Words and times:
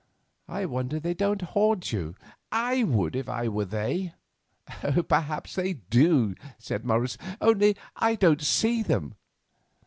I 0.47 0.65
wonder 0.65 0.99
they 0.99 1.13
don't 1.13 1.43
haunt 1.43 1.93
you; 1.93 2.15
I 2.51 2.83
would 2.83 3.15
if 3.15 3.29
I 3.29 3.47
were 3.49 3.65
they." 3.65 4.15
"Perhaps 5.07 5.53
they 5.53 5.73
do," 5.73 6.33
said 6.57 6.83
Morris, 6.83 7.19
"only 7.39 7.75
I 7.95 8.15
don't 8.15 8.41
see 8.41 8.81
them." 8.81 9.13